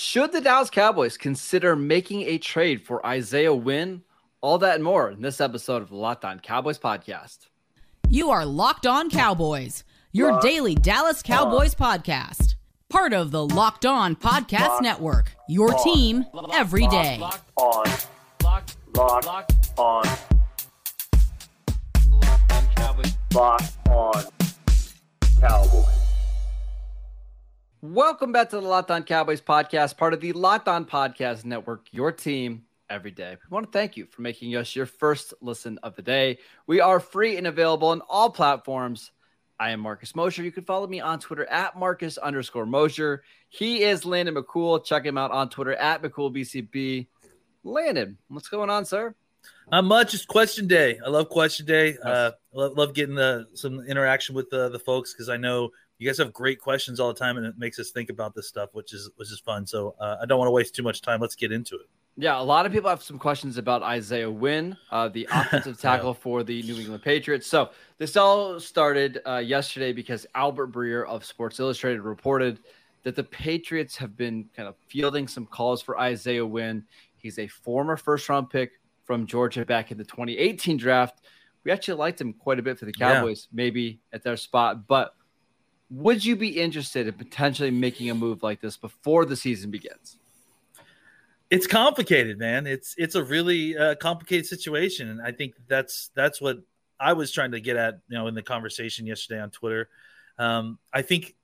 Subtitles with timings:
[0.00, 4.02] Should the Dallas Cowboys consider making a trade for Isaiah Wynn?
[4.40, 7.48] All that and more in this episode of the Locked On Cowboys podcast.
[8.08, 9.82] You are Locked On Cowboys,
[10.12, 11.98] your Locked daily Dallas Cowboys on.
[11.98, 12.54] podcast.
[12.88, 15.82] Part of the Locked On Podcast Locked Network, your on.
[15.82, 17.18] team every day.
[17.18, 17.84] Locked on.
[18.44, 19.26] Locked, Locked
[19.76, 20.04] on.
[22.08, 23.14] Locked on Cowboys.
[23.34, 24.24] Locked on
[25.40, 25.97] Cowboys.
[27.80, 31.86] Welcome back to the Locked On Cowboys podcast, part of the Locked On Podcast Network,
[31.92, 33.36] your team every day.
[33.40, 36.38] We want to thank you for making us your first listen of the day.
[36.66, 39.12] We are free and available on all platforms.
[39.60, 40.42] I am Marcus Mosher.
[40.42, 43.22] You can follow me on Twitter at Marcus underscore Mosher.
[43.48, 44.84] He is Landon McCool.
[44.84, 47.06] Check him out on Twitter at McCoolBCB.
[47.62, 49.14] Landon, what's going on, sir?
[49.70, 50.14] Not much.
[50.14, 50.98] It's question day.
[51.06, 51.96] I love question day.
[52.04, 56.08] Uh, love, love getting the, some interaction with the, the folks because I know you
[56.08, 58.70] guys have great questions all the time, and it makes us think about this stuff,
[58.72, 59.66] which is which is fun.
[59.66, 61.20] So uh, I don't want to waste too much time.
[61.20, 61.88] Let's get into it.
[62.20, 66.14] Yeah, a lot of people have some questions about Isaiah Wynn, uh, the offensive tackle
[66.14, 67.46] for the New England Patriots.
[67.46, 72.58] So this all started uh, yesterday because Albert Breer of Sports Illustrated reported
[73.04, 76.84] that the Patriots have been kind of fielding some calls for Isaiah Wynn.
[77.16, 78.72] He's a former first round pick
[79.04, 81.20] from Georgia back in the 2018 draft.
[81.64, 83.56] We actually liked him quite a bit for the Cowboys, yeah.
[83.56, 85.14] maybe at their spot, but
[85.90, 90.16] would you be interested in potentially making a move like this before the season begins?
[91.50, 92.66] It's complicated, man.
[92.66, 96.58] It's it's a really uh, complicated situation, and I think that's that's what
[97.00, 99.88] I was trying to get at, you know, in the conversation yesterday on Twitter.
[100.38, 101.34] Um, I think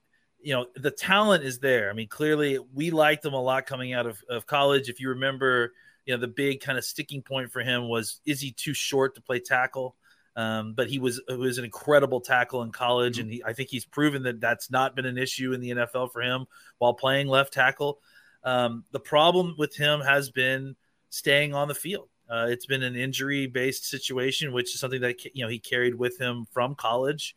[0.42, 1.89] you know the talent is there.
[1.89, 4.91] I mean, clearly we liked him a lot coming out of, of college.
[4.91, 5.73] If you remember,
[6.05, 9.14] you know, the big kind of sticking point for him was is he too short
[9.14, 9.97] to play tackle?
[10.37, 13.85] Um, but he was was an incredible tackle in college, and he, I think he's
[13.85, 16.47] proven that that's not been an issue in the NFL for him
[16.79, 18.01] while playing left tackle.
[18.43, 20.75] Um, the problem with him has been
[21.11, 22.09] staying on the field.
[22.29, 25.95] Uh, it's been an injury based situation, which is something that you know he carried
[25.95, 27.37] with him from college.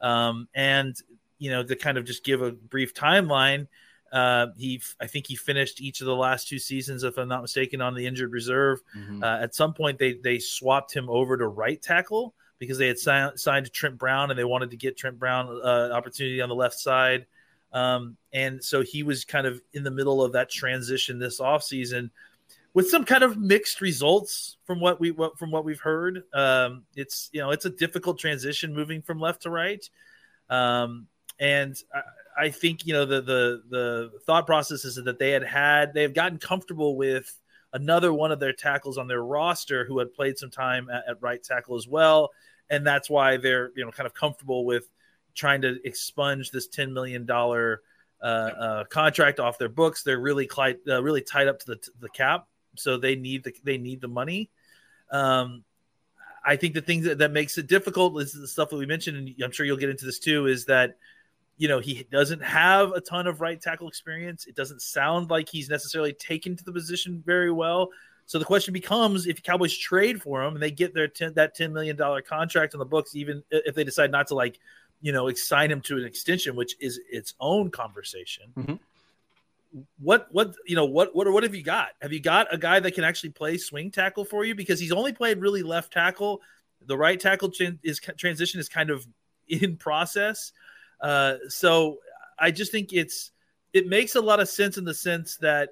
[0.00, 0.94] Um, and
[1.38, 3.66] you know to kind of just give a brief timeline,
[4.12, 7.42] uh, he I think he finished each of the last two seasons, if I'm not
[7.42, 8.80] mistaken, on the injured reserve.
[8.96, 9.22] Mm-hmm.
[9.22, 12.98] Uh, at some point, they they swapped him over to right tackle because they had
[12.98, 16.54] signed, signed Trent Brown and they wanted to get Trent Brown uh, opportunity on the
[16.54, 17.26] left side.
[17.72, 22.10] Um, and so he was kind of in the middle of that transition this offseason
[22.76, 26.22] with some kind of mixed results from what we what, from what we've heard.
[26.34, 29.82] Um, it's you know it's a difficult transition moving from left to right,
[30.50, 31.06] um,
[31.40, 35.42] and I, I, think you know the the the thought process is that they had
[35.42, 37.40] had they have gotten comfortable with
[37.76, 41.22] another one of their tackles on their roster who had played some time at, at
[41.22, 42.30] right tackle as well,
[42.70, 44.88] and that's why they're you know kind of comfortable with
[45.34, 47.82] trying to expunge this ten million dollar
[48.20, 50.02] uh, uh, contract off their books.
[50.02, 53.54] They're really quite, uh, really tied up to the the cap, so they need the
[53.62, 54.50] they need the money.
[55.10, 55.64] Um,
[56.44, 59.16] I think the thing that, that makes it difficult is the stuff that we mentioned,
[59.16, 60.46] and I'm sure you'll get into this too.
[60.46, 60.96] Is that
[61.58, 64.46] you know he doesn't have a ton of right tackle experience.
[64.46, 67.90] It doesn't sound like he's necessarily taken to the position very well.
[68.26, 71.54] So the question becomes: if Cowboys trade for him and they get their 10, that
[71.54, 74.58] ten million dollar contract on the books, even if they decide not to like
[75.00, 78.52] you know assign him to an extension, which is its own conversation.
[78.56, 78.74] Mm-hmm.
[80.00, 81.90] What what you know what what what have you got?
[82.02, 84.54] Have you got a guy that can actually play swing tackle for you?
[84.54, 86.40] Because he's only played really left tackle.
[86.86, 87.50] The right tackle
[87.82, 89.06] is transition is kind of
[89.48, 90.52] in process.
[91.00, 91.98] Uh, so
[92.38, 93.30] I just think it's
[93.72, 95.70] it makes a lot of sense in the sense that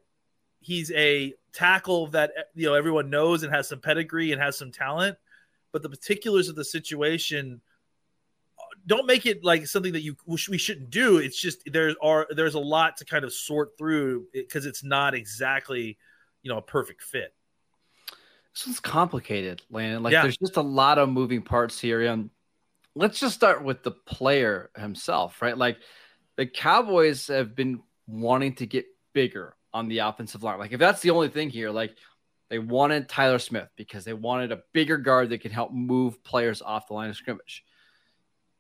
[0.61, 4.73] he's a tackle that you know everyone knows and has some pedigree and has some
[4.73, 5.17] talent,
[5.73, 7.61] but the particulars of the situation
[8.87, 11.19] don't make it like something that you we shouldn't do.
[11.19, 15.15] It's just there are there's a lot to kind of sort through because it's not
[15.15, 15.97] exactly
[16.43, 17.35] you know a perfect fit.
[18.53, 20.03] This one's complicated, Landon.
[20.03, 20.23] Like yeah.
[20.23, 22.31] there's just a lot of moving parts here, and
[22.95, 25.57] let's just start with the player himself, right?
[25.57, 25.79] Like
[26.37, 30.59] the Cowboys have been wanting to get bigger on the offensive line.
[30.59, 31.97] Like if that's the only thing here, like
[32.51, 36.63] they wanted Tyler Smith because they wanted a bigger guard that can help move players
[36.63, 37.65] off the line of scrimmage.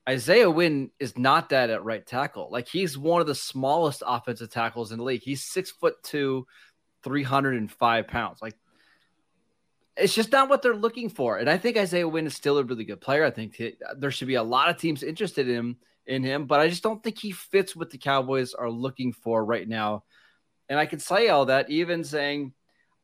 [0.09, 2.49] Isaiah Wynn is not that at right tackle.
[2.51, 5.23] Like he's one of the smallest offensive tackles in the league.
[5.23, 6.47] He's six foot two,
[7.05, 8.43] 305 pounds.
[8.43, 8.55] Like
[9.97, 11.39] it's just not what they're looking for.
[11.39, 13.25] And I think Isaiah Wynn is still a really good player.
[13.25, 15.77] I think he, there should be a lot of teams interested in him,
[16.07, 19.45] in him, but I just don't think he fits what the Cowboys are looking for
[19.45, 20.05] right now.
[20.69, 22.53] And I can say all that, even saying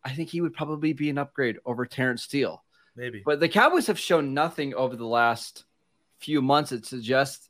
[0.03, 2.63] I think he would probably be an upgrade over Terence Steele.
[2.97, 3.23] Maybe.
[3.25, 5.65] But the Cowboys have shown nothing over the last
[6.19, 7.50] few months that suggests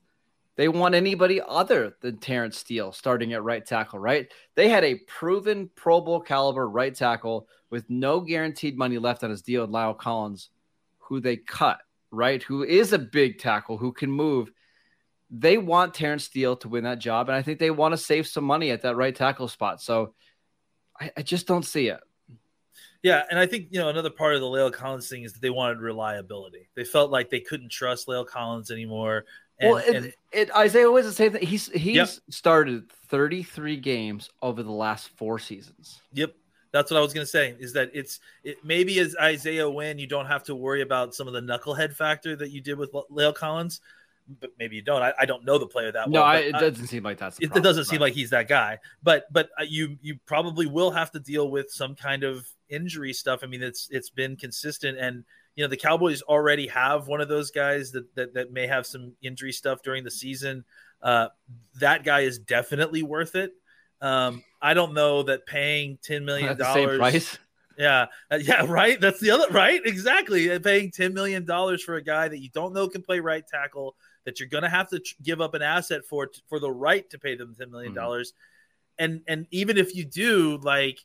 [0.56, 4.30] they want anybody other than Terence Steele starting at right tackle, right?
[4.56, 9.30] They had a proven Pro Bowl caliber right tackle with no guaranteed money left on
[9.30, 10.50] his deal with La'el Collins,
[10.98, 11.80] who they cut,
[12.10, 12.42] right?
[12.42, 14.50] Who is a big tackle who can move.
[15.30, 18.26] They want Terence Steele to win that job, and I think they want to save
[18.26, 19.80] some money at that right tackle spot.
[19.80, 20.14] So
[21.00, 22.00] I, I just don't see it.
[23.02, 25.40] Yeah, and I think you know another part of the La'el Collins thing is that
[25.40, 26.68] they wanted reliability.
[26.74, 29.24] They felt like they couldn't trust La'el Collins anymore.
[29.60, 31.46] And, well, and, it, Isaiah was the same thing.
[31.46, 32.08] He's he's yep.
[32.30, 36.00] started 33 games over the last four seasons.
[36.14, 36.34] Yep.
[36.72, 37.56] That's what I was going to say.
[37.58, 41.26] Is that it's it maybe as Isaiah Wynn, you don't have to worry about some
[41.26, 43.80] of the knucklehead factor that you did with La'el Collins,
[44.38, 45.02] but maybe you don't.
[45.02, 46.32] I, I don't know the player that no, well.
[46.32, 47.38] No, it doesn't seem like that's.
[47.40, 48.78] It, it, doesn't seem like he's that guy.
[49.02, 53.12] But but uh, you you probably will have to deal with some kind of injury
[53.12, 53.40] stuff.
[53.42, 55.24] I mean, it's it's been consistent and
[55.60, 58.86] you know the Cowboys already have one of those guys that that, that may have
[58.86, 60.64] some injury stuff during the season.
[61.02, 61.28] Uh,
[61.80, 63.52] that guy is definitely worth it.
[64.00, 67.38] Um, I don't know that paying ten million dollars.
[67.76, 68.98] Yeah, uh, yeah, right.
[68.98, 69.82] That's the other right.
[69.84, 73.20] Exactly, uh, paying ten million dollars for a guy that you don't know can play
[73.20, 76.70] right tackle, that you're going to have to give up an asset for for the
[76.70, 79.04] right to pay them ten million dollars, mm-hmm.
[79.04, 81.00] and and even if you do, like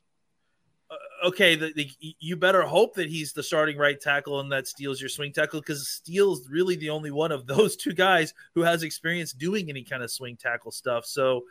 [1.24, 1.90] okay, the, the,
[2.20, 5.60] you better hope that he's the starting right tackle and that Steele's your swing tackle
[5.60, 9.84] because Steele's really the only one of those two guys who has experience doing any
[9.84, 11.06] kind of swing tackle stuff.
[11.06, 11.44] So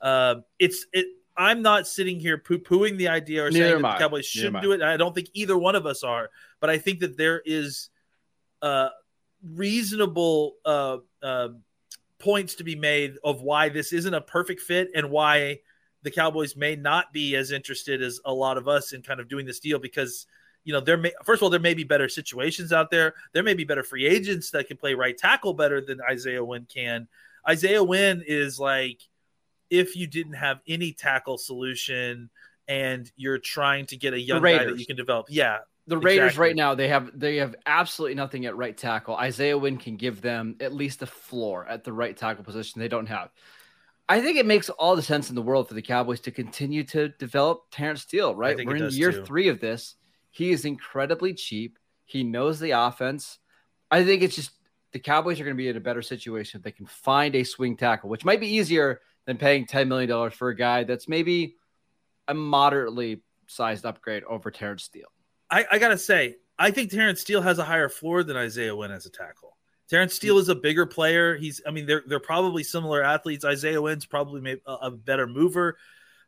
[0.00, 1.06] uh, it's it.
[1.36, 4.62] I'm not sitting here poo pooing the idea or Neither saying that the Cowboys shouldn't
[4.62, 4.82] do it.
[4.82, 6.28] I don't think either one of us are,
[6.58, 7.88] but I think that there is
[8.60, 8.90] uh,
[9.42, 11.48] reasonable uh, uh,
[12.18, 15.60] points to be made of why this isn't a perfect fit and why
[16.02, 19.28] the Cowboys may not be as interested as a lot of us in kind of
[19.28, 20.26] doing this deal because
[20.64, 23.14] you know there may first of all there may be better situations out there.
[23.32, 26.66] There may be better free agents that can play right tackle better than Isaiah Wynn
[26.72, 27.08] can.
[27.48, 29.00] Isaiah Wynn is like
[29.70, 32.30] if you didn't have any tackle solution
[32.68, 35.26] and you're trying to get a young guy that you can develop.
[35.28, 35.58] Yeah.
[35.86, 36.48] The Raiders exactly.
[36.48, 39.16] right now they have they have absolutely nothing at right tackle.
[39.16, 42.88] Isaiah Wynn can give them at least a floor at the right tackle position they
[42.88, 43.30] don't have.
[44.10, 46.82] I think it makes all the sense in the world for the Cowboys to continue
[46.82, 48.56] to develop Terence Steele, right?
[48.56, 49.24] We're in year too.
[49.24, 49.94] three of this.
[50.32, 51.78] He is incredibly cheap.
[52.06, 53.38] He knows the offense.
[53.88, 54.50] I think it's just
[54.90, 57.44] the Cowboys are going to be in a better situation if they can find a
[57.44, 61.54] swing tackle, which might be easier than paying $10 million for a guy that's maybe
[62.26, 65.12] a moderately sized upgrade over Terence Steele.
[65.48, 68.74] I, I got to say, I think Terence Steele has a higher floor than Isaiah
[68.74, 69.56] Wynn as a tackle.
[69.90, 71.36] Terence Steele is a bigger player.
[71.36, 73.44] He's, I mean, they're they're probably similar athletes.
[73.44, 75.76] Isaiah Wynn's probably a, a better mover,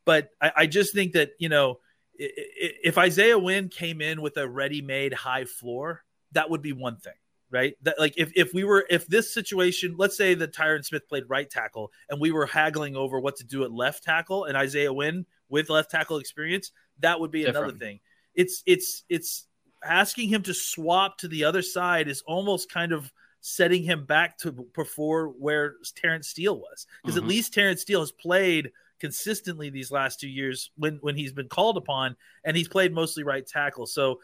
[0.05, 1.79] but I, I, just think that you know,
[2.14, 7.14] if Isaiah Wynn came in with a ready-made high floor, that would be one thing,
[7.50, 7.75] right?
[7.82, 11.25] That like if if we were if this situation, let's say that Tyron Smith played
[11.29, 14.93] right tackle and we were haggling over what to do at left tackle, and Isaiah
[14.93, 17.59] Wynn with left tackle experience, that would be Different.
[17.59, 18.00] another thing.
[18.35, 19.47] It's it's it's
[19.85, 23.12] asking him to swap to the other side is almost kind of
[23.43, 26.87] setting him back to before where Terence Steele was.
[27.03, 27.25] Because mm-hmm.
[27.25, 31.49] at least Terence Steele has played consistently these last two years when when he's been
[31.49, 33.87] called upon, and he's played mostly right tackle.
[33.87, 34.19] So.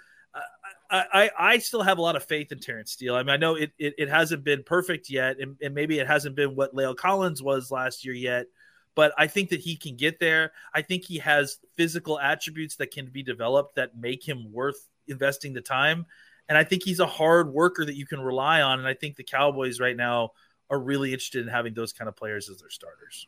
[0.90, 3.14] I, I, I still have a lot of faith in Terence Steele.
[3.14, 6.06] I mean, I know it, it, it hasn't been perfect yet, and, and maybe it
[6.06, 8.46] hasn't been what La'el Collins was last year yet,
[8.94, 10.52] but I think that he can get there.
[10.74, 15.52] I think he has physical attributes that can be developed that make him worth investing
[15.54, 16.06] the time.
[16.48, 18.78] And I think he's a hard worker that you can rely on.
[18.78, 20.32] And I think the Cowboys right now
[20.70, 23.26] are really interested in having those kind of players as their starters.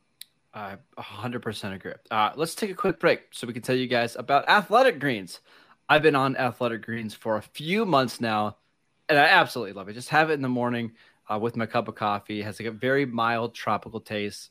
[0.52, 1.92] I 100% agree.
[2.10, 5.40] Uh, let's take a quick break so we can tell you guys about Athletic Greens.
[5.88, 8.56] I've been on Athletic Greens for a few months now,
[9.08, 9.94] and I absolutely love it.
[9.94, 10.92] Just have it in the morning
[11.28, 12.40] uh, with my cup of coffee.
[12.40, 14.50] It has like a very mild tropical taste.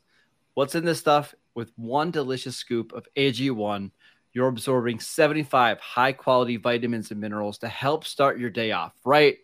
[0.54, 1.36] What's in this stuff?
[1.56, 3.92] With one delicious scoop of AG1,
[4.34, 9.38] you're absorbing 75 high quality vitamins and minerals to help start your day off right.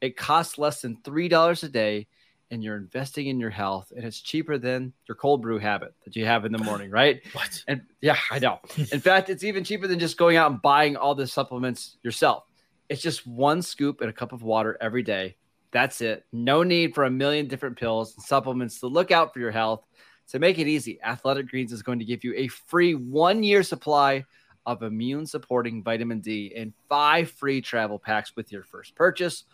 [0.00, 2.06] It costs less than $3 a day
[2.50, 6.16] and you're investing in your health and it's cheaper than your cold brew habit that
[6.16, 7.20] you have in the morning, right?
[7.32, 7.62] What?
[7.68, 8.60] And yeah, I know.
[8.92, 12.44] In fact, it's even cheaper than just going out and buying all the supplements yourself.
[12.88, 15.36] It's just one scoop and a cup of water every day.
[15.70, 16.24] That's it.
[16.32, 19.84] No need for a million different pills and supplements to look out for your health.
[20.28, 23.62] To make it easy, Athletic Greens is going to give you a free one year
[23.62, 24.24] supply
[24.66, 29.44] of immune supporting vitamin D and five free travel packs with your first purchase.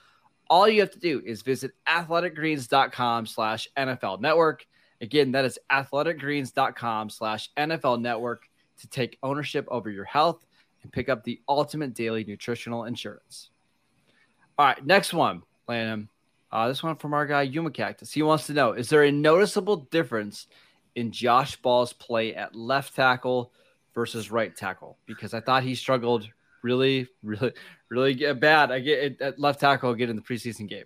[0.51, 4.67] All you have to do is visit athleticgreens.com slash NFL network.
[5.01, 8.49] Again, that is athleticgreens.com slash NFL network
[8.81, 10.45] to take ownership over your health
[10.83, 13.51] and pick up the ultimate daily nutritional insurance.
[14.59, 16.09] All right, next one, Landon.
[16.51, 18.13] Uh, this one from our guy Yuma Cactus.
[18.13, 20.47] He wants to know: Is there a noticeable difference
[20.97, 23.53] in Josh Ball's play at left tackle
[23.95, 24.99] versus right tackle?
[25.07, 26.29] Because I thought he struggled
[26.63, 27.53] really, really,
[27.89, 28.73] really bad.
[28.73, 30.85] I get at left tackle again in the preseason game.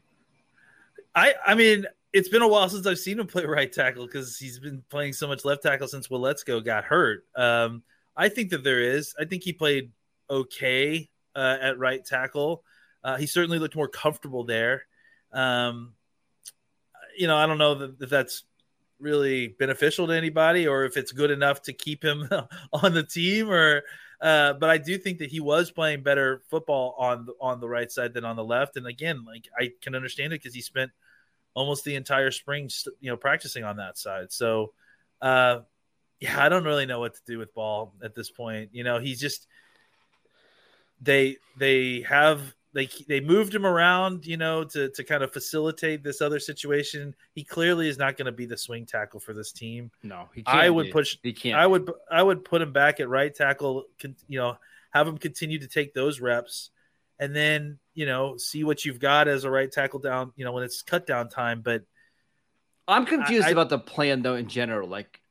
[1.14, 4.38] I, I mean, it's been a while since I've seen him play right tackle because
[4.38, 7.24] he's been playing so much left tackle since Waletzko got hurt.
[7.36, 7.82] Um,
[8.16, 9.14] I think that there is.
[9.18, 9.92] I think he played
[10.28, 12.64] okay uh, at right tackle.
[13.04, 14.82] Uh, he certainly looked more comfortable there.
[15.32, 15.94] Um,
[17.16, 18.44] you know, I don't know that, that's
[19.00, 22.28] really beneficial to anybody or if it's good enough to keep him
[22.72, 23.82] on the team or
[24.20, 27.68] uh, but I do think that he was playing better football on the, on the
[27.68, 28.76] right side than on the left.
[28.76, 30.90] And again like I can understand it because he spent
[31.54, 34.32] almost the entire spring you know practicing on that side.
[34.32, 34.72] So
[35.22, 35.60] uh,
[36.20, 38.70] yeah I don't really know what to do with Ball at this point.
[38.72, 39.46] You know he's just
[41.00, 46.02] they they have they they moved him around, you know, to to kind of facilitate
[46.02, 47.14] this other situation.
[47.34, 49.90] He clearly is not going to be the swing tackle for this team.
[50.02, 50.92] No, he I would be.
[50.92, 51.16] push.
[51.22, 51.58] He can't.
[51.58, 53.84] I would I would put him back at right tackle.
[54.28, 54.58] You know,
[54.90, 56.70] have him continue to take those reps,
[57.18, 60.32] and then you know see what you've got as a right tackle down.
[60.36, 61.62] You know, when it's cut down time.
[61.62, 61.84] But
[62.86, 64.88] I'm confused I, about the plan though in general.
[64.88, 65.22] Like,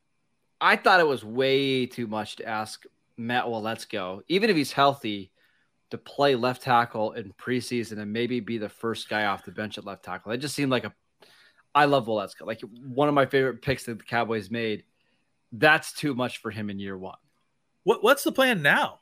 [0.60, 2.84] I thought it was way too much to ask
[3.16, 3.48] Matt.
[3.48, 4.24] Well, let's go.
[4.28, 5.30] Even if he's healthy
[5.92, 9.78] to play left tackle in preseason and maybe be the first guy off the bench
[9.78, 10.32] at left tackle.
[10.32, 10.94] It just seemed like a.
[11.74, 14.84] I love Waletzko, like one of my favorite picks that the Cowboys made.
[15.52, 17.18] That's too much for him in year one.
[17.84, 19.00] What What's the plan now?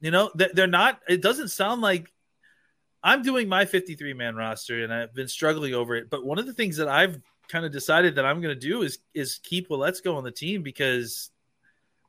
[0.00, 1.00] You know, they're not.
[1.08, 2.10] It doesn't sound like
[3.02, 6.10] I'm doing my 53 man roster, and I've been struggling over it.
[6.10, 8.82] But one of the things that I've kind of decided that I'm going to do
[8.82, 11.30] is is keep Waletzko on the team because,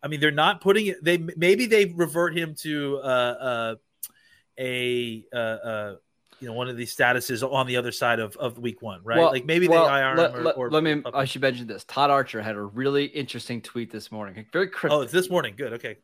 [0.03, 1.03] I mean, they're not putting it.
[1.03, 3.75] They maybe they revert him to uh, uh,
[4.61, 5.95] a uh, uh,
[6.39, 9.17] you know one of these statuses on the other side of, of week one, right?
[9.17, 11.01] Well, like maybe well, they IR let, or, let, or, let me.
[11.13, 11.83] I should mention this.
[11.83, 14.45] Todd Archer had a really interesting tweet this morning.
[14.53, 14.97] Very cryptic.
[14.97, 15.55] Oh, it's this morning.
[15.57, 15.73] Good.
[15.73, 15.97] Okay.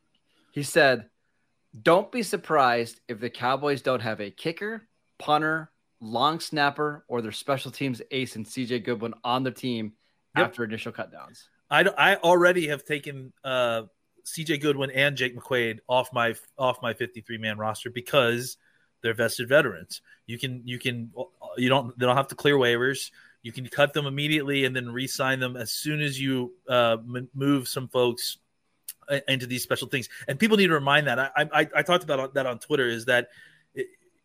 [0.52, 1.10] He said,
[1.82, 4.88] "Don't be surprised if the Cowboys don't have a kicker,
[5.20, 5.72] punter,
[6.02, 9.94] long snapper, or their special teams ace and CJ Goodwin on the team
[10.36, 10.48] yep.
[10.48, 13.84] after initial cutdowns." I I already have taken uh,
[14.28, 18.58] CJ Goodwin and Jake McQuaide off my off my 53 man roster because
[19.02, 20.02] they're vested veterans.
[20.26, 21.12] You can you can
[21.58, 23.12] you don't they don't have to clear waivers.
[23.42, 26.98] You can cut them immediately and then re-sign them as soon as you uh,
[27.34, 28.40] move some folks
[29.08, 30.10] uh, into these special things.
[30.28, 33.06] And people need to remind that I I, I talked about that on Twitter is
[33.06, 33.30] that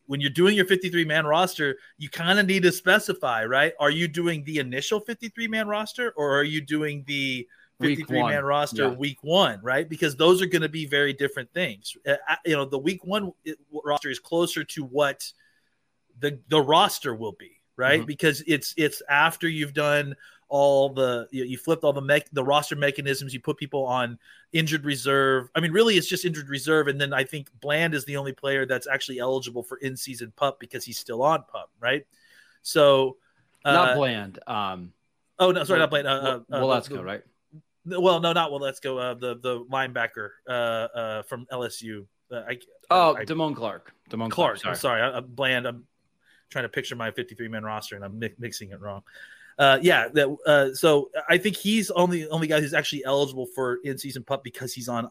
[0.06, 3.72] when you're doing your 53 man roster, you kind of need to specify, right?
[3.78, 7.46] Are you doing the initial 53 man roster or are you doing the
[7.82, 8.94] 53 man roster yeah.
[8.94, 9.88] week one, right?
[9.88, 11.96] Because those are going to be very different things.
[12.06, 13.32] Uh, uh, you know, the week one
[13.84, 15.30] roster is closer to what
[16.18, 18.00] the the roster will be, right?
[18.00, 18.06] Mm-hmm.
[18.06, 20.16] Because it's it's after you've done
[20.52, 24.18] all the you, you flipped all the mech, the roster mechanisms, you put people on
[24.52, 25.48] injured reserve.
[25.54, 28.34] I mean, really, it's just injured reserve, and then I think Bland is the only
[28.34, 32.06] player that's actually eligible for in season pup because he's still on pup, right?
[32.60, 33.16] So,
[33.64, 34.40] uh, not Bland.
[34.46, 34.92] Um,
[35.38, 36.06] oh no, sorry, not Bland.
[36.06, 37.22] Uh, uh, well, let's go right.
[37.84, 38.60] Well, no, not well.
[38.60, 38.98] Let's go.
[38.98, 42.06] Uh, the the linebacker uh, uh, from LSU.
[42.30, 42.58] Uh, I,
[42.90, 43.92] oh, I, Damone Clark.
[44.08, 44.60] Damone Clark.
[44.60, 45.00] Clark sorry.
[45.02, 45.14] I'm sorry.
[45.14, 45.66] I, am bland.
[45.66, 45.84] I'm
[46.50, 49.02] trying to picture my 53 man roster, and I'm mi- mixing it wrong.
[49.58, 50.08] Uh, yeah.
[50.08, 50.36] That.
[50.46, 54.44] Uh, so I think he's only only guy who's actually eligible for in season pup
[54.44, 55.10] because he's on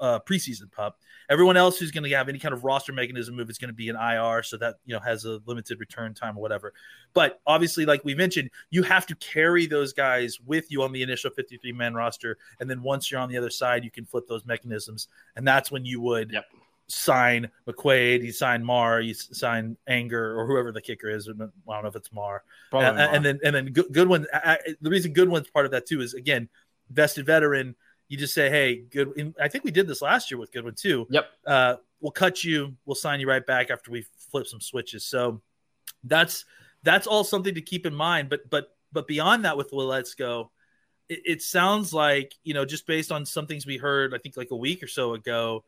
[0.00, 0.98] uh, preseason pup.
[1.28, 3.74] Everyone else who's going to have any kind of roster mechanism move is going to
[3.74, 6.72] be an IR, so that you know has a limited return time or whatever.
[7.14, 11.02] But obviously, like we mentioned, you have to carry those guys with you on the
[11.02, 14.26] initial 53 man roster, and then once you're on the other side, you can flip
[14.28, 16.32] those mechanisms, and that's when you would.
[16.32, 16.44] Yep.
[16.92, 21.28] Sign McQuaide, you sign Mar, you sign Anger, or whoever the kicker is.
[21.28, 22.42] I don't know if it's Maher.
[22.72, 23.14] And, Maher.
[23.14, 24.26] and, then and then Goodwin.
[24.80, 26.48] The reason Goodwin's part of that too is again
[26.90, 27.76] vested veteran
[28.10, 31.06] you just say, "Hey, good." I think we did this last year with Goodwin too.
[31.10, 31.30] Yep.
[31.46, 32.76] Uh, we'll cut you.
[32.84, 35.06] We'll sign you right back after we flip some switches.
[35.06, 35.40] So
[36.04, 36.44] that's
[36.82, 38.28] that's all something to keep in mind.
[38.28, 40.48] But but but beyond that, with Waletzko,
[41.08, 44.36] it, it sounds like you know just based on some things we heard, I think
[44.36, 45.64] like a week or so ago,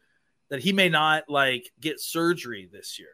[0.50, 3.08] that he may not like get surgery this year.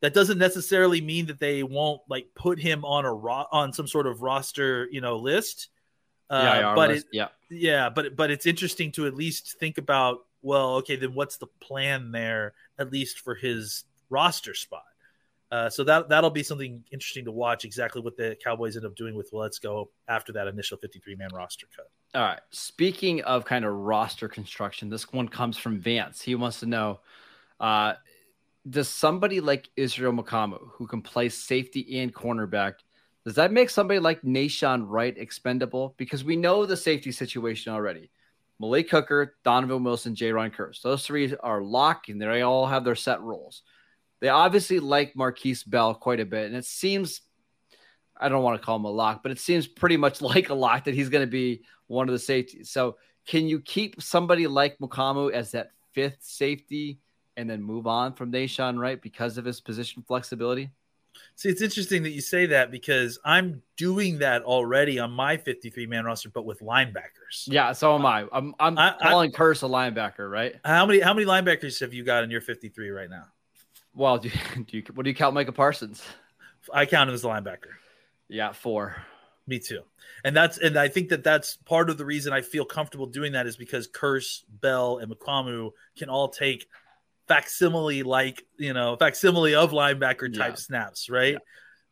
[0.00, 3.86] That doesn't necessarily mean that they won't like put him on a ro- on some
[3.86, 5.68] sort of roster, you know, list
[6.30, 10.20] uh, but it, yeah, yeah, but but it's interesting to at least think about.
[10.42, 12.54] Well, okay, then what's the plan there?
[12.78, 14.84] At least for his roster spot.
[15.50, 17.64] Uh, so that that'll be something interesting to watch.
[17.64, 21.66] Exactly what the Cowboys end up doing with Waletzko after that initial 53 man roster
[21.76, 21.86] cut.
[22.14, 22.40] All right.
[22.50, 26.22] Speaking of kind of roster construction, this one comes from Vance.
[26.22, 27.00] He wants to know
[27.58, 27.94] uh,
[28.68, 32.74] Does somebody like Israel Mukuamu, who can play safety and cornerback,
[33.24, 35.94] Does that make somebody like Nahshon Wright expendable?
[35.98, 38.10] Because we know the safety situation already.
[38.58, 40.82] Malik Hooker, Donovan Wilson, Jayron Kearse.
[40.82, 43.62] Those three are locked and they all have their set roles.
[44.20, 46.46] They obviously like Markquese Bell quite a bit.
[46.46, 47.22] And it seems,
[48.18, 50.54] I don't want to call him a lock, but it seems pretty much like a
[50.54, 52.70] lock that he's going to be one of the safeties.
[52.70, 52.96] So
[53.26, 57.00] can you keep somebody like Mukuamu as that fifth safety
[57.36, 60.70] and then move on from Nahshon Wright because of his position flexibility?
[61.36, 65.86] See, it's interesting that you say that because I'm doing that already on my 53
[65.86, 67.46] man roster, but with linebackers.
[67.46, 68.26] Yeah, so am I.
[68.32, 70.56] I'm I'm I, calling I, Kearse a linebacker, right?
[70.64, 73.24] How many how many linebackers have you got in your 53 right now?
[73.94, 74.30] Well, do,
[74.66, 76.02] do you what do you count Micah Parsons?
[76.72, 77.72] I count him as a linebacker.
[78.28, 78.96] Yeah, four.
[79.46, 79.80] Me too.
[80.24, 83.32] And that's and I think that that's part of the reason I feel comfortable doing
[83.32, 86.66] that is because Kearse, Bell, and Mukuamu can all take
[87.30, 90.56] facsimile like you know facsimile of linebacker type yeah.
[90.56, 91.36] snaps, right?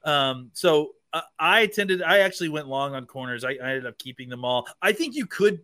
[0.05, 0.31] Yeah.
[0.31, 3.45] Um, so uh, I tended I actually went long on corners.
[3.45, 4.67] I, I, ended up keeping them all.
[4.83, 5.61] I think you could,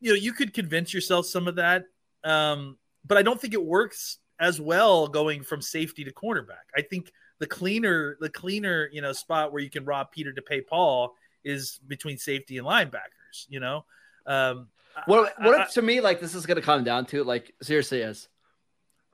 [0.00, 1.84] you know, you could convince yourself some of that,
[2.24, 6.64] um, but I don't think it works as well going from safety to cornerback.
[6.74, 10.42] I think the cleaner the cleaner you know spot where you can rob Peter to
[10.42, 13.46] pay Paul is between safety and linebackers.
[13.50, 13.84] You know.
[14.24, 14.68] Um,
[15.06, 18.00] what what I, to me like this is going to come down to like seriously
[18.00, 18.28] is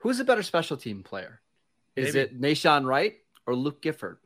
[0.01, 1.41] Who's a better special team player?
[1.95, 2.19] Is Maybe.
[2.19, 3.15] it Nahshon Wright
[3.45, 4.17] or Luke Gifford?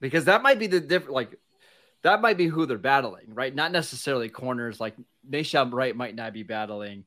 [0.00, 1.38] Because that might be the different like
[2.02, 3.54] that might be who they're battling, right?
[3.54, 4.96] Not necessarily corners like
[5.28, 7.04] Nahshon Wright might not be battling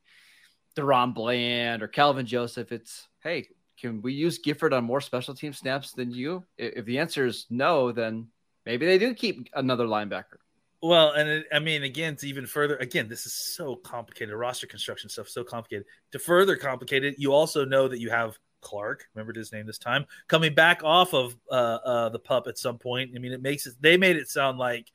[0.77, 2.71] DaRon Bland or Kelvin Joseph.
[2.71, 3.47] It's hey,
[3.79, 6.43] can we use Gifford on more special team snaps than you?
[6.57, 8.27] If the answer is no, then
[8.65, 10.37] maybe they do keep another linebacker.
[10.81, 14.35] Well, and it, I mean, again, to even further, again, this is so complicated.
[14.35, 15.85] Roster construction stuff so complicated.
[16.11, 19.77] To further complicate it, you also know that you have Clark, remembered his name this
[19.77, 23.11] time, coming back off of uh, uh, the pup at some point.
[23.15, 23.75] I mean, it makes it.
[23.79, 24.91] They made it sound like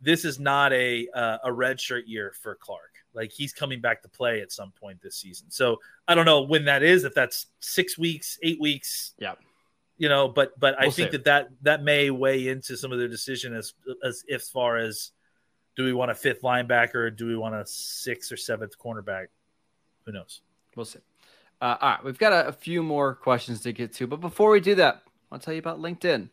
[0.00, 2.94] this is not a uh, a red shirt year for Clark.
[3.12, 5.50] Like he's coming back to play at some point this season.
[5.50, 5.78] So
[6.08, 7.04] I don't know when that is.
[7.04, 9.14] If that's six weeks, eight weeks.
[9.18, 9.34] Yeah
[9.96, 11.18] you know, but but we'll I think see.
[11.18, 15.12] that, that that may weigh into some of their decision as as as far as
[15.76, 19.26] do we want a fifth linebacker or do we want a sixth or seventh cornerback?
[20.04, 20.40] Who knows?
[20.76, 21.00] We'll see.
[21.60, 24.50] Uh, all right, we've got a, a, few more questions to get to, but before
[24.50, 25.02] we do that,
[25.32, 26.28] I'll tell you about LinkedIn.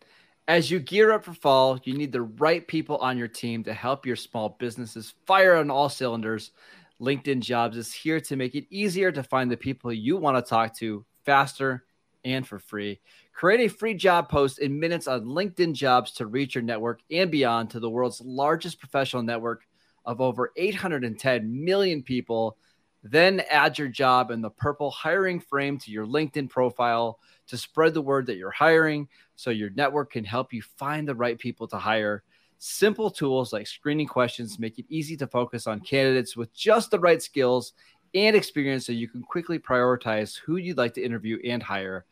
[0.47, 3.73] As you gear up for fall, you need the right people on your team to
[3.73, 6.51] help your small businesses fire on all cylinders.
[6.99, 10.49] LinkedIn Jobs is here to make it easier to find the people you want to
[10.49, 11.85] talk to faster
[12.25, 12.99] and for free.
[13.41, 17.31] Create a free job post in minutes on LinkedIn Jobs to reach your network and
[17.31, 19.63] beyond to the world's largest professional network
[20.05, 22.55] of over 810 million people.
[23.01, 27.95] Then add your job in the purple hiring frame to your LinkedIn profile to spread
[27.95, 31.67] the word that you're hiring so your network can help you find the right people
[31.69, 32.21] to hire.
[32.59, 36.99] Simple tools like screening questions make it easy to focus on candidates with just the
[36.99, 37.73] right skills
[38.13, 42.05] and experience so you can quickly prioritize who you'd like to interview and hire.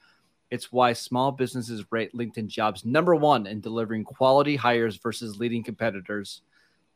[0.52, 5.64] It's why small businesses rate LinkedIn jobs number one in delivering quality hires versus leading
[5.64, 6.42] competitors.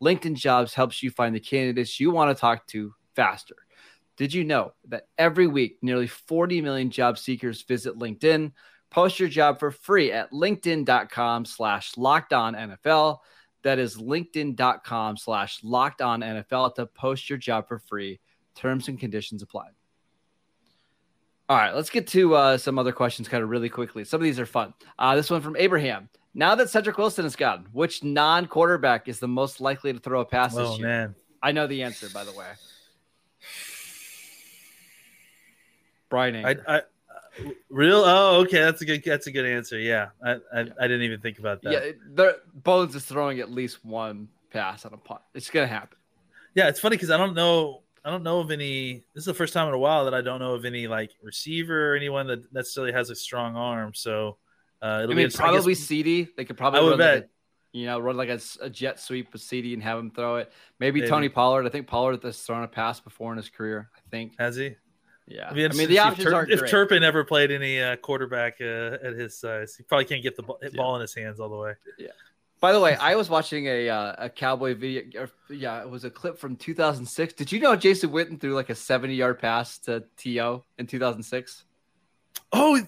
[0.01, 3.55] LinkedIn jobs helps you find the candidates you want to talk to faster.
[4.17, 8.51] Did you know that every week nearly 40 million job seekers visit LinkedIn?
[8.89, 13.19] Post your job for free at linkedin.com slash locked on NFL.
[13.63, 18.19] That is linkedin.com slash locked on NFL to post your job for free.
[18.55, 19.69] Terms and conditions apply.
[21.49, 24.05] All right, let's get to uh, some other questions kind of really quickly.
[24.05, 24.73] Some of these are fun.
[24.97, 26.09] Uh, this one from Abraham.
[26.33, 30.21] Now that Cedric Wilson is gone, which non quarterback is the most likely to throw
[30.21, 30.87] a pass oh, this year?
[30.87, 31.15] Man.
[31.43, 32.47] I know the answer, by the way.
[36.09, 36.63] Bryan Anger.
[36.67, 38.03] I, I, uh, real?
[38.05, 38.61] Oh, okay.
[38.61, 39.03] That's a good.
[39.03, 39.77] That's a good answer.
[39.77, 40.63] Yeah, I, I, yeah.
[40.79, 41.73] I didn't even think about that.
[41.73, 45.21] Yeah, the Bones is throwing at least one pass on a punt.
[45.33, 45.97] It's gonna happen.
[46.55, 49.05] Yeah, it's funny because I don't know I don't know of any.
[49.13, 51.11] This is the first time in a while that I don't know of any like
[51.21, 53.93] receiver or anyone that necessarily has a strong arm.
[53.93, 54.37] So
[54.81, 56.27] uh, it'll I mean, be probably CD.
[56.35, 57.15] They could probably I would bet.
[57.15, 57.27] Like a,
[57.71, 60.51] you know, run like a, a, jet sweep with CD and have him throw it.
[60.79, 61.65] Maybe, Maybe, Tony Pollard.
[61.65, 63.89] I think Pollard has thrown a pass before in his career.
[63.95, 64.75] I think has he?
[65.27, 68.57] Yeah, I mean, I mean the options Tur- if Turpin ever played any uh, quarterback
[68.59, 71.49] uh, at his size, he probably can't get the ball, ball in his hands all
[71.49, 71.73] the way.
[71.97, 72.07] Yeah,
[72.63, 75.27] by the way, I was watching a uh, a cowboy video.
[75.49, 77.33] yeah, it was a clip from 2006.
[77.33, 81.65] Did you know Jason Witten threw like a 70 yard pass to To in 2006?
[82.53, 82.79] Oh,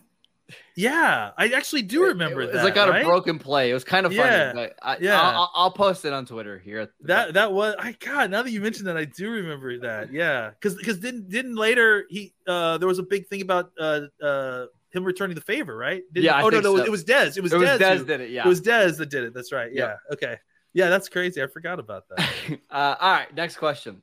[0.78, 2.64] yeah, I actually do remember it, it that.
[2.64, 3.02] like on right?
[3.02, 3.70] a broken play.
[3.70, 4.30] It was kind of funny.
[4.30, 5.22] Yeah, I, yeah.
[5.22, 6.92] I'll, I'll, post it on Twitter here.
[7.02, 8.32] That that was I God.
[8.32, 10.10] Now that you mentioned that, I do remember that.
[10.10, 14.04] Yeah, because because didn't didn't later he uh there was a big thing about uh
[14.24, 16.04] uh him returning the favor, right?
[16.14, 16.44] Didn't, yeah.
[16.44, 16.84] Oh no, no, so.
[16.84, 17.38] it was Dez.
[17.38, 17.72] It was it Dez.
[17.72, 18.30] Was Dez who, did it.
[18.32, 18.46] Yeah.
[18.46, 19.34] It was Dez that did it.
[19.34, 19.72] That's right.
[19.74, 19.86] Yeah.
[20.10, 20.14] yeah.
[20.14, 20.38] Okay.
[20.74, 21.42] Yeah, that's crazy.
[21.42, 22.20] I forgot about that.
[22.70, 23.34] uh, all right.
[23.34, 24.02] Next question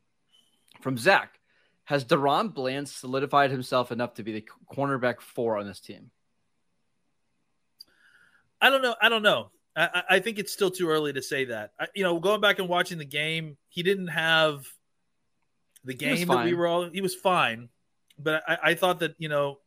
[0.81, 1.39] from Zach.
[1.85, 6.11] Has DaRon Bland solidified himself enough to be the cornerback four on this team?
[8.61, 8.95] I don't know.
[9.03, 9.51] I don't know.
[9.75, 11.73] I, I think it's still too early to say that.
[11.79, 14.67] I, you know, going back and watching the game, he didn't have
[15.85, 16.89] the game that we were all.
[16.89, 17.69] He was fine,
[18.19, 19.59] but I, I thought that you know,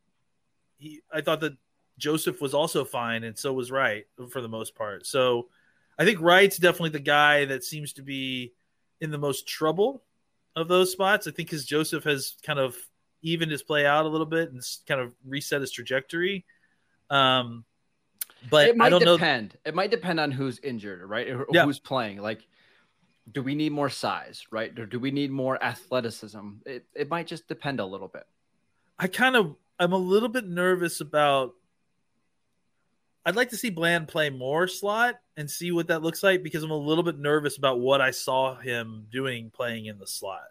[0.77, 1.01] he.
[1.13, 1.57] I thought that
[1.97, 5.05] Joseph was also fine, and so was Wright for the most part.
[5.05, 5.49] So,
[5.97, 8.53] I think Wright's definitely the guy that seems to be
[9.01, 10.03] in the most trouble
[10.55, 11.27] of those spots.
[11.27, 12.75] I think because Joseph has kind of
[13.21, 16.45] evened his play out a little bit and kind of reset his trajectory.
[17.09, 17.65] Um,
[18.49, 19.53] but it might I don't depend.
[19.53, 19.69] Know...
[19.69, 21.29] It might depend on who's injured, right?
[21.29, 21.65] Or yeah.
[21.65, 22.21] who's playing.
[22.21, 22.45] Like,
[23.31, 24.77] do we need more size, right?
[24.77, 26.49] Or do we need more athleticism?
[26.65, 28.25] It it might just depend a little bit.
[28.99, 31.53] I kind of I'm a little bit nervous about.
[33.27, 36.61] I'd like to see Bland play more slot and see what that looks like because
[36.61, 40.43] I'm a little bit nervous about what I saw him doing playing in the slot.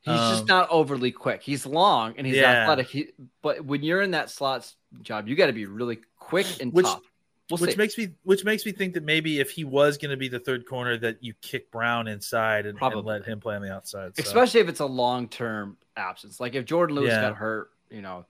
[0.00, 1.42] He's um, just not overly quick.
[1.42, 2.62] He's long and he's yeah.
[2.62, 2.86] athletic.
[2.86, 3.08] He,
[3.42, 6.86] but when you're in that slot job, you got to be really quick and which,
[6.86, 7.02] tough.
[7.50, 7.76] We'll which see.
[7.76, 10.38] makes me which makes me think that maybe if he was going to be the
[10.38, 14.16] third corner, that you kick Brown inside and, and let him play on the outside.
[14.16, 14.22] So.
[14.22, 17.22] Especially if it's a long term absence, like if Jordan Lewis yeah.
[17.22, 18.26] got hurt, you know,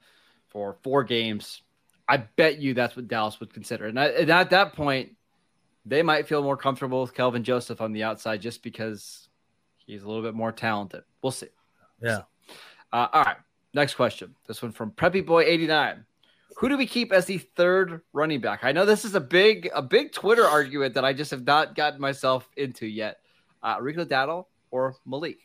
[0.56, 1.60] for four games,
[2.08, 3.88] I bet you that's what Dallas would consider.
[3.88, 5.14] And, I, and at that point,
[5.84, 9.28] they might feel more comfortable with Kelvin Joseph on the outside just because
[9.84, 11.02] he's a little bit more talented.
[11.20, 11.48] We'll see.
[12.02, 12.20] Yeah.
[12.90, 13.36] Uh, all right.
[13.74, 14.34] Next question.
[14.48, 16.06] This one from Preppy Boy eighty nine.
[16.56, 18.60] Who do we keep as the third running back?
[18.62, 21.74] I know this is a big a big Twitter argument that I just have not
[21.74, 23.18] gotten myself into yet.
[23.62, 25.36] Uh, Rico Dowdle or Malik?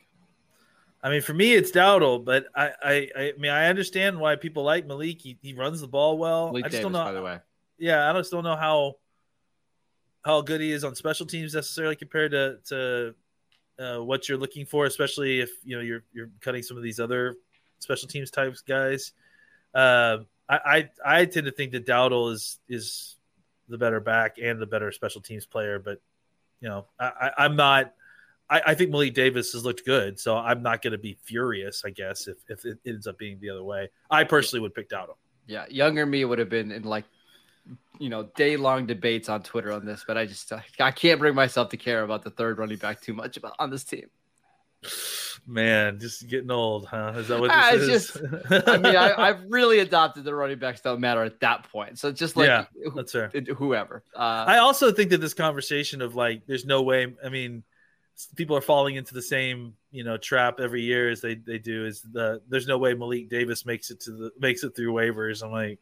[1.03, 4.63] I mean, for me, it's Dowdle, but I, I, I mean, I understand why people
[4.63, 5.19] like Malik.
[5.21, 6.47] He, he runs the ball well.
[6.47, 7.05] Malik I just Davis, don't know.
[7.05, 7.39] By the way,
[7.79, 8.97] yeah, I just don't know how
[10.23, 13.15] how good he is on special teams necessarily compared to to
[13.79, 16.99] uh, what you're looking for, especially if you know you're you're cutting some of these
[16.99, 17.35] other
[17.79, 19.13] special teams types guys.
[19.73, 23.15] Uh, I, I, I tend to think that Dowdle is is
[23.69, 25.99] the better back and the better special teams player, but
[26.59, 27.93] you know I, I am not.
[28.51, 31.83] I, I, think Malik Davis has looked good, so I'm not going to be furious.
[31.85, 34.89] I guess if if it ends up being the other way, I personally would pick
[34.89, 35.15] Dowdle.
[35.47, 37.05] Yeah, younger me would have been in like
[37.97, 41.33] you know day long debates on Twitter on this, but I just I can't bring
[41.33, 44.09] myself to care about the third running back too much about on this team.
[45.47, 47.13] Man, just getting old, huh?
[47.15, 48.07] Is that what ah, this is?
[48.11, 51.99] Just, I mean, I, have really adopted the running backs don't matter at that point.
[51.99, 53.29] So just like yeah, that's fair.
[53.29, 54.03] Whoever.
[54.15, 57.13] Uh, I also think that this conversation of like, there's no way.
[57.23, 57.63] I mean,
[58.35, 61.85] people are falling into the same you know trap every year as they they do.
[61.85, 65.43] Is the there's no way Malik Davis makes it to the makes it through waivers.
[65.43, 65.79] I'm like,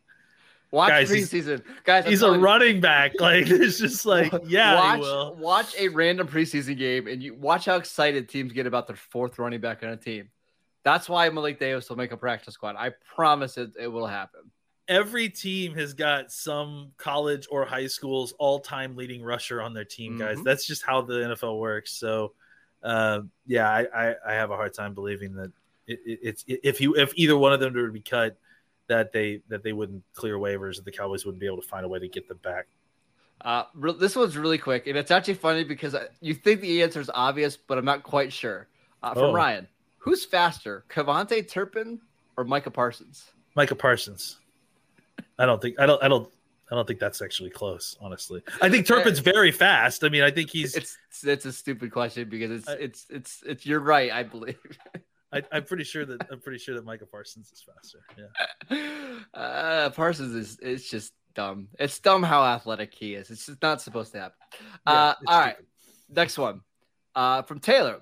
[0.71, 2.05] Watch guys, preseason, he's, guys.
[2.05, 2.81] I'm he's a running you.
[2.81, 3.13] back.
[3.19, 7.75] Like it's just like yeah, watch, watch a random preseason game and you watch how
[7.75, 10.29] excited teams get about their fourth running back on a team.
[10.83, 12.75] That's why Malik Davis will make a practice squad.
[12.77, 14.51] I promise it, it will happen.
[14.89, 20.17] Every team has got some college or high school's all-time leading rusher on their team,
[20.17, 20.35] guys.
[20.35, 20.43] Mm-hmm.
[20.43, 21.93] That's just how the NFL works.
[21.93, 22.33] So,
[22.83, 25.51] uh, yeah, I, I, I, have a hard time believing that
[25.85, 28.37] it, it, it's if you if either one of them were to be cut
[28.87, 31.85] that they that they wouldn't clear waivers and the Cowboys wouldn't be able to find
[31.85, 32.67] a way to get them back.
[33.41, 33.63] Uh,
[33.97, 37.55] this one's really quick, and it's actually funny because you think the answer is obvious,
[37.55, 38.67] but I'm not quite sure.
[39.01, 39.33] Uh, from oh.
[39.33, 42.01] Ryan, who's faster, KaVontae Turpin
[42.35, 43.31] or Micah Parsons?
[43.55, 44.39] Micah Parsons.
[45.39, 46.29] I don't think I don't I don't
[46.71, 48.43] I don't think that's actually close, honestly.
[48.61, 50.03] I think Turpin's very fast.
[50.03, 53.43] I mean, I think he's it's it's a stupid question because it's I, it's it's
[53.45, 54.59] it's you're right, I believe.
[55.31, 57.99] I, am pretty sure that I'm pretty sure that Micah Parsons is faster.
[58.17, 58.89] Yeah.
[59.33, 61.67] Uh, Parsons is it's just dumb.
[61.77, 63.29] It's dumb how athletic he is.
[63.29, 64.37] It's just not supposed to happen.
[64.87, 65.55] Yeah, uh, all right,
[66.09, 66.61] next one
[67.15, 68.01] uh, from Taylor.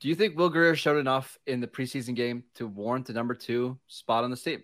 [0.00, 3.34] Do you think Will Grier showed enough in the preseason game to warrant the number
[3.34, 4.62] two spot on the team?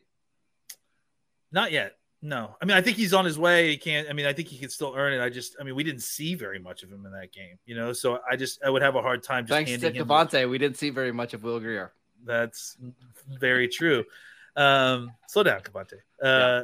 [1.52, 1.96] Not yet.
[2.24, 3.70] No, I mean, I think he's on his way.
[3.70, 4.08] He can't.
[4.08, 5.20] I mean, I think he can still earn it.
[5.20, 7.74] I just, I mean, we didn't see very much of him in that game, you
[7.74, 7.92] know.
[7.92, 9.44] So I just, I would have a hard time.
[9.44, 11.92] Just Thanks to KaVontae, we didn't see very much of Will Grier.
[12.24, 12.76] That's
[13.40, 14.04] very true.
[14.54, 15.94] Um, slow down, KaVontae.
[15.94, 16.62] Uh, yeah.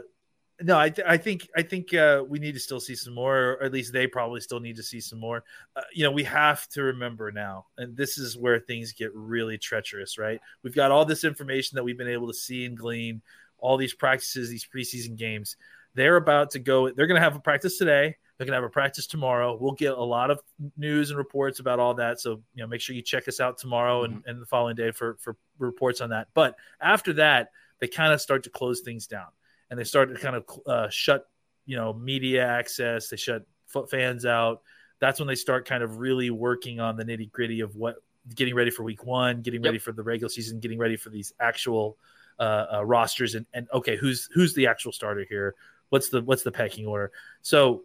[0.61, 3.53] No, I, th- I think, I think uh, we need to still see some more,
[3.53, 5.45] or at least they probably still need to see some more.
[5.75, 9.57] Uh, you know, we have to remember now, and this is where things get really
[9.59, 10.41] treacherous, right?
[10.63, 13.23] We've got all this information that we've been able to see and glean
[13.59, 15.57] all these practices, these preseason games.
[15.95, 16.91] They're about to go.
[16.91, 18.17] They're going to have a practice today.
[18.37, 19.59] They're going to have a practice tomorrow.
[19.61, 20.39] We'll get a lot of
[20.77, 22.21] news and reports about all that.
[22.21, 24.29] So you know, make sure you check us out tomorrow and, mm-hmm.
[24.29, 26.29] and the following day for for reports on that.
[26.35, 29.27] But after that, they kind of start to close things down.
[29.71, 31.29] and they start to kind of uh, shut,
[31.67, 33.47] you know, media access, they shut
[33.91, 34.63] fans out.
[35.01, 37.97] That's when they start kind of really working on the nitty gritty of what
[38.35, 41.33] getting ready for week one, getting ready for the regular season, getting ready for these
[41.41, 41.99] actual
[42.39, 45.55] uh, uh, rosters, and, and okay, who's who's the actual starter here?
[45.89, 47.11] What's the what's the pecking order?
[47.43, 47.83] So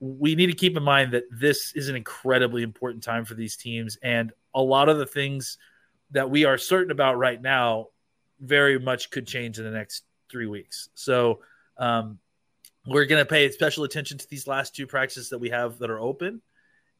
[0.00, 3.56] we need to keep in mind that this is an incredibly important time for these
[3.56, 5.58] teams, and a lot of the things
[6.10, 7.88] that we are certain about right now
[8.40, 10.88] very much could change in the next three weeks.
[10.94, 11.40] So
[11.78, 12.18] um,
[12.86, 15.90] we're going to pay special attention to these last two practices that we have that
[15.90, 16.42] are open,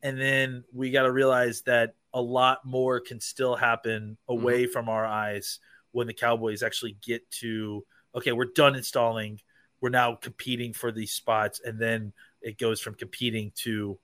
[0.03, 4.73] and then we got to realize that a lot more can still happen away mm-hmm.
[4.73, 5.59] from our eyes
[5.93, 9.41] when the Cowboys actually get to okay, we're done installing,
[9.81, 13.99] we're now competing for these spots, and then it goes from competing to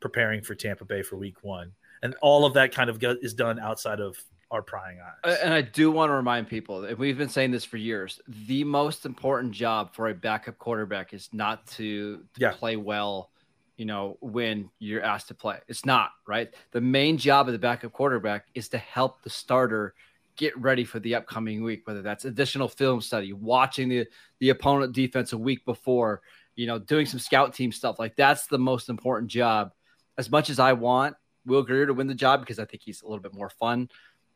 [0.00, 3.58] preparing for Tampa Bay for Week One, and all of that kind of is done
[3.58, 4.16] outside of
[4.50, 5.38] our prying eyes.
[5.42, 8.64] And I do want to remind people, and we've been saying this for years, the
[8.64, 12.52] most important job for a backup quarterback is not to, to yeah.
[12.52, 13.30] play well
[13.76, 15.58] you know, when you're asked to play.
[15.68, 16.54] It's not, right?
[16.70, 19.94] The main job of the backup quarterback is to help the starter
[20.36, 24.06] get ready for the upcoming week, whether that's additional film study, watching the
[24.40, 26.22] the opponent defense a week before,
[26.56, 27.98] you know, doing some scout team stuff.
[27.98, 29.72] Like that's the most important job.
[30.18, 31.16] As much as I want
[31.46, 33.88] Will Grier to win the job because I think he's a little bit more fun,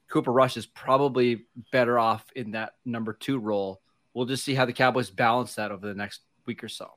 [0.09, 3.81] Cooper Rush is probably better off in that number two role.
[4.15, 6.91] We'll just see how the Cowboys balance that over the next week or so.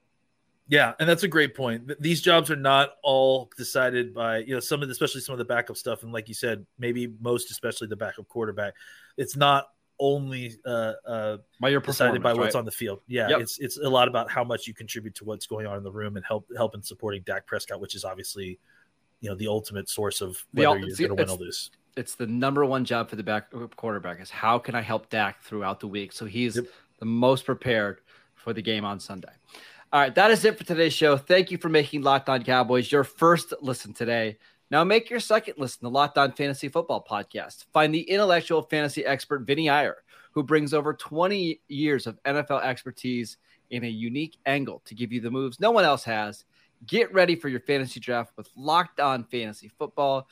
[0.72, 1.92] Yeah, and that's a great point.
[2.02, 5.40] These jobs are not all decided by you know some of the, especially some of
[5.40, 8.74] the backup stuff, and like you said, maybe most especially the backup quarterback.
[9.18, 9.68] It's not
[10.00, 12.60] only uh, uh, by your decided by what's right?
[12.60, 13.02] on the field.
[13.08, 13.42] Yeah, yep.
[13.42, 15.92] it's it's a lot about how much you contribute to what's going on in the
[15.92, 18.58] room and help help in supporting Dak Prescott, which is obviously
[19.20, 21.70] you know the ultimate source of whether the, you're going to win or lose.
[21.98, 25.42] It's the number one job for the backup quarterback is how can I help Dak
[25.44, 26.66] throughout the week so he's yep.
[27.00, 28.00] the most prepared
[28.36, 29.34] for the game on Sunday.
[29.94, 31.18] All right, that is it for today's show.
[31.18, 34.38] Thank you for making Locked On Cowboys your first listen today.
[34.70, 37.66] Now make your second listen to Locked On Fantasy Football Podcast.
[37.74, 39.98] Find the intellectual fantasy expert Vinny Iyer,
[40.32, 43.36] who brings over 20 years of NFL expertise
[43.70, 46.46] in a unique angle to give you the moves no one else has.
[46.88, 50.26] Get ready for your fantasy draft with Locked On Fantasy Football.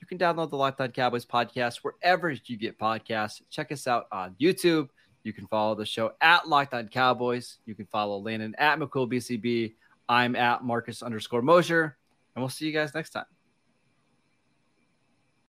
[0.00, 3.42] You can download the Locked On Cowboys podcast wherever you get podcasts.
[3.50, 4.88] Check us out on YouTube
[5.24, 7.58] you can follow the show at Locked On Cowboys.
[7.66, 9.74] You can follow Landon at McCool BCB.
[10.08, 11.96] I'm at Marcus underscore Mosher.
[12.34, 13.26] And we'll see you guys next time.